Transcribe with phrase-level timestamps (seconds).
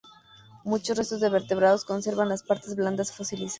[0.63, 3.49] Muchos restos de vertebrados conservan las partes blandas fosilizadas.